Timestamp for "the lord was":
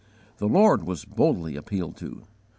0.37-1.05